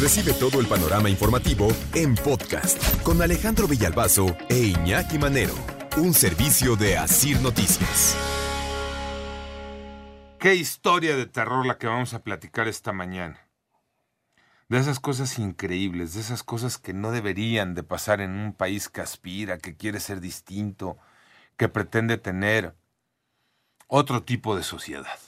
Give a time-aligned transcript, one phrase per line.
[0.00, 5.54] Recibe todo el panorama informativo en podcast con Alejandro Villalbazo e Iñaki Manero,
[5.96, 8.14] un servicio de Asir Noticias.
[10.38, 13.48] Qué historia de terror la que vamos a platicar esta mañana.
[14.68, 18.90] De esas cosas increíbles, de esas cosas que no deberían de pasar en un país
[18.90, 20.98] que aspira, que quiere ser distinto,
[21.56, 22.76] que pretende tener
[23.86, 25.18] otro tipo de sociedad.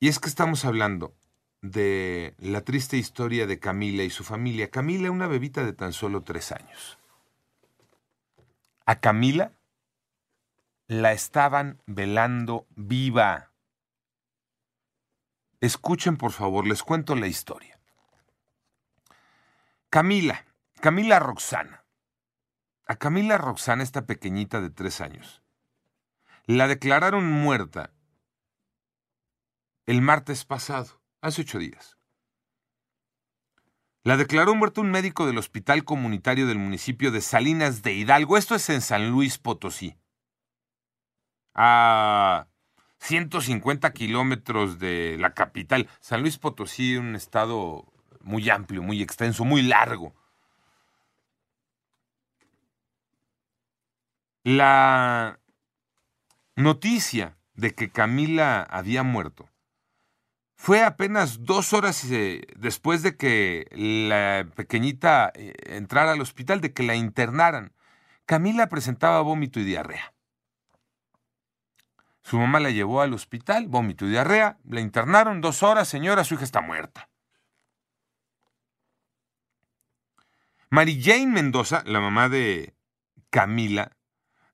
[0.00, 1.14] Y es que estamos hablando
[1.62, 4.70] de la triste historia de Camila y su familia.
[4.70, 6.98] Camila, una bebita de tan solo tres años.
[8.84, 9.52] A Camila
[10.86, 13.50] la estaban velando viva.
[15.60, 17.78] Escuchen, por favor, les cuento la historia.
[19.90, 20.44] Camila,
[20.80, 21.84] Camila Roxana.
[22.86, 25.42] A Camila Roxana, esta pequeñita de tres años,
[26.44, 27.90] la declararon muerta
[29.86, 31.96] el martes pasado, hace ocho días.
[34.06, 38.36] La declaró muerta un médico del Hospital Comunitario del municipio de Salinas de Hidalgo.
[38.36, 39.96] Esto es en San Luis Potosí.
[41.54, 42.46] A
[43.00, 45.88] 150 kilómetros de la capital.
[46.00, 50.14] San Luis Potosí, un estado muy amplio, muy extenso, muy largo.
[54.44, 55.40] La
[56.54, 59.50] noticia de que Camila había muerto
[60.56, 66.72] fue apenas dos horas eh, después de que la pequeñita eh, entrara al hospital, de
[66.72, 67.72] que la internaran.
[68.24, 70.14] Camila presentaba vómito y diarrea.
[72.22, 76.34] Su mamá la llevó al hospital, vómito y diarrea, la internaron dos horas, señora, su
[76.34, 77.08] hija está muerta.
[80.70, 82.74] Mary Jane Mendoza, la mamá de
[83.30, 83.96] Camila,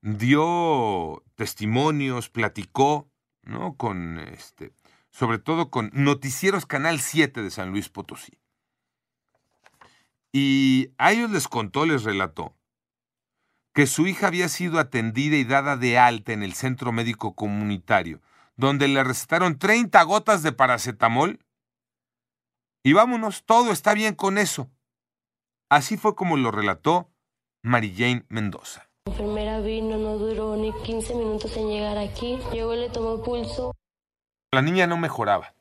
[0.03, 3.09] dio testimonios, platicó,
[3.43, 3.77] ¿no?
[3.77, 4.75] Con este,
[5.13, 8.39] sobre todo con Noticieros Canal 7 de San Luis Potosí.
[10.33, 12.57] Y a ellos les contó, les relató,
[13.75, 18.23] que su hija había sido atendida y dada de alta en el centro médico comunitario,
[18.57, 21.39] donde le recetaron 30 gotas de paracetamol.
[22.83, 24.71] Y vámonos, todo está bien con eso.
[25.69, 27.11] Así fue como lo relató
[27.63, 28.91] Mary Jane Mendoza.
[29.07, 32.39] La enfermera vino, no duró ni 15 minutos en llegar aquí.
[32.53, 33.72] Llegó y le tomó pulso.
[34.55, 35.55] La niña no mejoraba.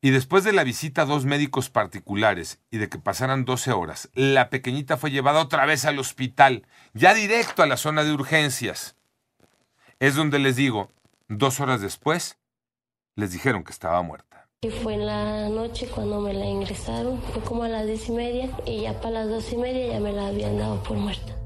[0.00, 4.10] Y después de la visita a dos médicos particulares y de que pasaran 12 horas,
[4.14, 6.64] la pequeñita fue llevada otra vez al hospital,
[6.94, 8.94] ya directo a la zona de urgencias.
[9.98, 10.92] Es donde les digo,
[11.26, 12.38] dos horas después,
[13.16, 14.48] les dijeron que estaba muerta.
[14.60, 18.12] Y fue en la noche cuando me la ingresaron, fue como a las diez y
[18.12, 21.41] media, y ya para las dos y media ya me la habían dado por muerta.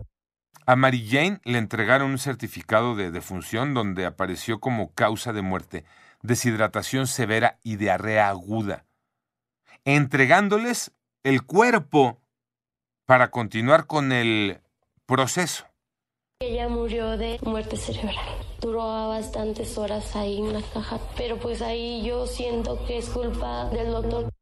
[0.68, 5.84] A Mary Jane le entregaron un certificado de defunción donde apareció como causa de muerte
[6.22, 8.84] deshidratación severa y diarrea aguda,
[9.84, 10.90] entregándoles
[11.22, 12.20] el cuerpo
[13.04, 14.60] para continuar con el
[15.06, 15.66] proceso.
[16.40, 18.16] Ella murió de muerte cerebral.
[18.60, 23.70] Duró bastantes horas ahí en la caja, pero pues ahí yo siento que es culpa
[23.70, 24.32] del doctor.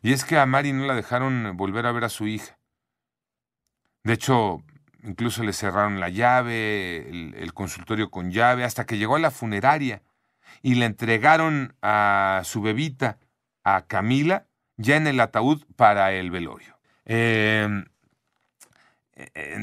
[0.00, 2.56] Y es que a Mari no la dejaron volver a ver a su hija.
[4.04, 4.62] De hecho,
[5.06, 10.02] incluso le cerraron la llave, el, consultorio con llave, hasta que llegó a la funeraria
[10.62, 13.18] y le entregaron a su bebita,
[13.62, 14.46] a Camila,
[14.76, 16.78] ya en el ataúd para el velorio.
[17.04, 17.86] Em,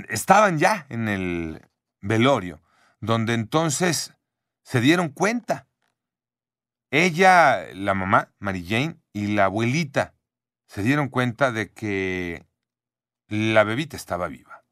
[0.09, 1.61] estaban ya en el
[2.01, 2.61] velorio,
[2.99, 4.13] donde entonces
[4.63, 5.67] se dieron cuenta.
[6.89, 10.13] Ella, la mamá, Mary Jane, y la abuelita
[10.67, 12.45] se dieron cuenta de que
[13.27, 14.62] la bebita estaba viva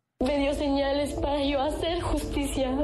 [1.13, 2.75] para yo hacer justicia,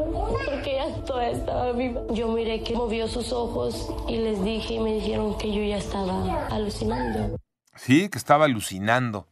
[0.46, 2.02] porque ella toda estaba viva.
[2.14, 5.78] Yo miré que movió sus ojos y les dije y me dijeron que yo ya
[5.78, 7.40] estaba alucinando.
[7.76, 9.28] Sí, que estaba alucinando.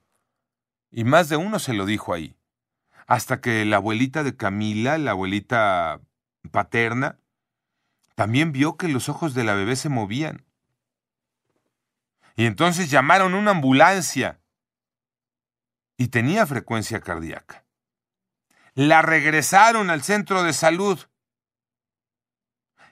[0.91, 2.37] Y más de uno se lo dijo ahí.
[3.07, 6.01] Hasta que la abuelita de Camila, la abuelita
[6.51, 7.19] paterna,
[8.15, 10.45] también vio que los ojos de la bebé se movían.
[12.35, 14.39] Y entonces llamaron una ambulancia.
[15.97, 17.64] Y tenía frecuencia cardíaca
[18.75, 20.99] la regresaron al centro de salud.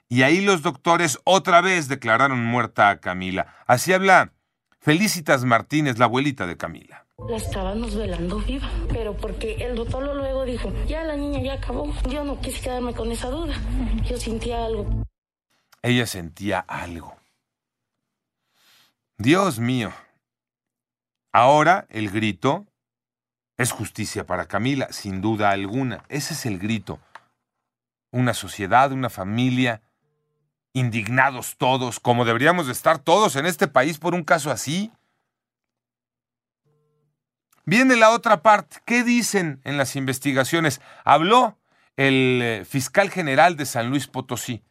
[0.09, 3.55] Y ahí los doctores otra vez declararon muerta a Camila.
[3.67, 4.33] Así habla
[4.79, 7.05] Felicitas Martínez, la abuelita de Camila.
[7.29, 11.93] La estábamos velando viva, pero porque el doctor luego dijo, ya la niña ya acabó.
[12.09, 13.55] Yo no quise quedarme con esa duda.
[14.03, 15.05] Yo sentía algo.
[15.81, 17.15] Ella sentía algo.
[19.17, 19.93] Dios mío.
[21.31, 22.65] Ahora el grito
[23.63, 26.03] es justicia para Camila, sin duda alguna.
[26.09, 26.99] Ese es el grito.
[28.11, 29.81] Una sociedad, una familia,
[30.73, 34.91] indignados todos, como deberíamos de estar todos en este país por un caso así.
[37.65, 38.77] viene la otra parte.
[38.85, 40.81] ¿Qué dicen en las investigaciones?
[41.05, 41.57] Habló
[41.95, 44.63] el eh, fiscal general de San Luis Potosí.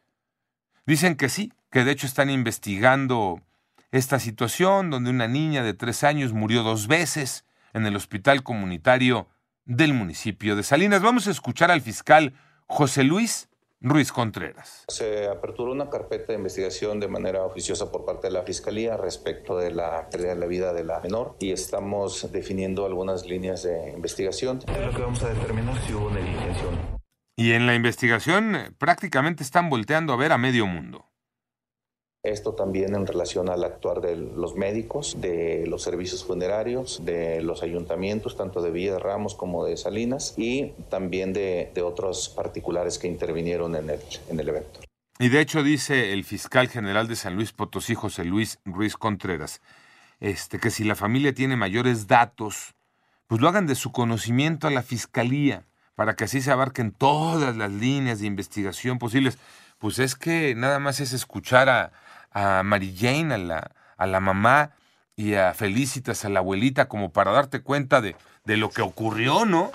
[0.84, 3.40] Dicen que sí, que de hecho están investigando
[3.92, 9.28] esta situación donde una niña de tres años murió dos veces en el hospital comunitario
[9.64, 11.02] del municipio de Salinas.
[11.02, 12.34] Vamos a escuchar al fiscal
[12.66, 13.48] José Luis
[13.84, 14.84] Ruiz Contreras.
[14.88, 19.58] Se aperturó una carpeta de investigación de manera oficiosa por parte de la Fiscalía respecto
[19.58, 23.90] de la pérdida de la vida de la menor y estamos definiendo algunas líneas de
[23.90, 24.60] investigación.
[24.68, 26.98] Es lo que vamos a determinar si hubo negligencia o no.
[27.34, 31.11] Y en la investigación eh, prácticamente están volteando a ver a medio mundo.
[32.24, 37.64] Esto también en relación al actuar de los médicos, de los servicios funerarios, de los
[37.64, 43.08] ayuntamientos, tanto de Villa Ramos como de Salinas, y también de, de otros particulares que
[43.08, 43.98] intervinieron en el,
[44.28, 44.80] en el evento.
[45.18, 49.60] Y de hecho dice el fiscal general de San Luis Potosí, José Luis Ruiz Contreras,
[50.20, 52.76] este, que si la familia tiene mayores datos,
[53.26, 55.66] pues lo hagan de su conocimiento a la fiscalía,
[55.96, 59.38] para que así se abarquen todas las líneas de investigación posibles.
[59.78, 61.92] Pues es que nada más es escuchar a,
[62.32, 64.72] a Mary Jane, a la, a la mamá
[65.16, 69.44] y a Felicitas, a la abuelita, como para darte cuenta de, de lo que ocurrió,
[69.44, 69.70] ¿no?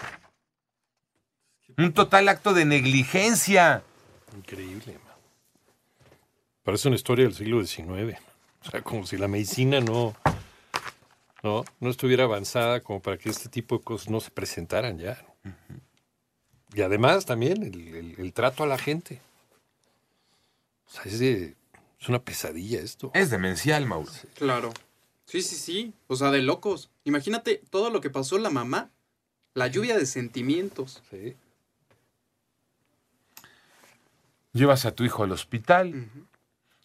[1.77, 3.83] Un total acto de negligencia.
[4.35, 4.93] Increíble.
[4.93, 5.15] man.
[6.63, 8.17] Parece una historia del siglo XIX.
[8.65, 10.15] O sea, como si la medicina no,
[11.43, 15.23] no, no estuviera avanzada como para que este tipo de cosas no se presentaran ya.
[16.73, 19.21] Y además también el, el- el trato a la gente.
[20.87, 21.55] O sea, es, de-
[22.07, 23.11] es una pesadilla esto.
[23.13, 24.09] Es demencial, Mauro.
[24.35, 24.71] Claro.
[25.25, 25.93] Sí, sí, sí.
[26.07, 26.89] O sea, de locos.
[27.03, 28.91] Imagínate todo lo que pasó la mamá.
[29.53, 31.03] La lluvia de sentimientos.
[31.11, 31.35] Sí.
[34.53, 36.09] Llevas a tu hijo al hospital,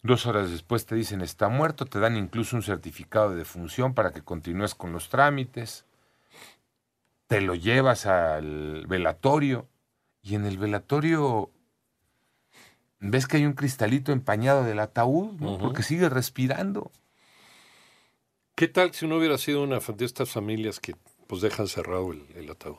[0.03, 4.11] dos horas después te dicen está muerto, te dan incluso un certificado de defunción para
[4.11, 5.85] que continúes con los trámites,
[7.25, 9.67] te lo llevas al velatorio
[10.21, 11.49] y en el velatorio
[13.03, 15.53] ves que hay un cristalito empañado del ataúd, ¿no?
[15.53, 15.59] Ujú.
[15.61, 16.91] porque sigue respirando.
[18.55, 20.95] ¿Qué tal si no hubiera sido una de estas familias que
[21.27, 22.77] pues dejan cerrado el, el ataúd?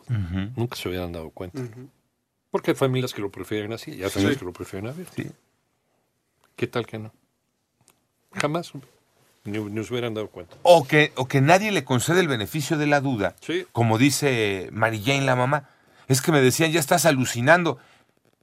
[0.56, 1.60] Nunca se hubieran dado cuenta.
[1.60, 1.88] Ujú.
[2.50, 4.14] Porque hay familias que lo prefieren así, y hay Sí.
[4.14, 5.12] familias que lo prefieren abierto.
[5.16, 5.30] Sí.
[6.56, 7.12] ¿Qué tal que no?
[8.32, 8.72] Jamás
[9.44, 10.56] ni, ni se hubieran dado cuenta.
[10.62, 13.66] O que, o que nadie le concede el beneficio de la duda, Sí.
[13.72, 15.68] como dice Mary Jane, la mamá.
[16.06, 17.78] Es que me decían, ya estás alucinando.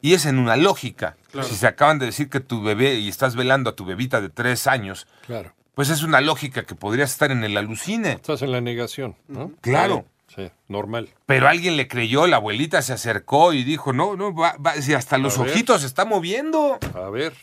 [0.01, 1.15] Y es en una lógica.
[1.31, 1.47] Claro.
[1.47, 4.29] Si se acaban de decir que tu bebé y estás velando a tu bebita de
[4.29, 5.53] tres años, Claro.
[5.75, 8.13] pues es una lógica que podrías estar en el alucine.
[8.13, 9.51] Estás en la negación, ¿no?
[9.61, 10.05] Claro.
[10.27, 11.09] Sí, sí, normal.
[11.25, 14.93] Pero alguien le creyó, la abuelita se acercó y dijo, no, no, va, va, si
[14.93, 15.49] hasta los ver.
[15.49, 16.79] ojitos se está moviendo.
[16.95, 17.33] A ver,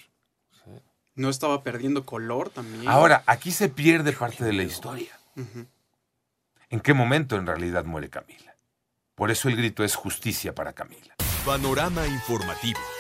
[1.15, 2.89] No estaba perdiendo color también.
[2.89, 5.19] Ahora, aquí se pierde parte de la historia.
[6.71, 8.55] ¿En qué momento en realidad muere Camila?
[9.15, 11.15] Por eso el grito es justicia para Camila.
[11.49, 12.98] Panorama informativo.